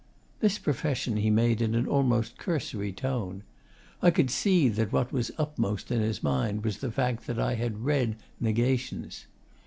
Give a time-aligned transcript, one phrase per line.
[0.39, 3.43] This profession he made in an almost cursory tone.
[4.01, 7.53] I could see that what was upmost in his mind was the fact that I
[7.53, 9.27] had read 'Negations.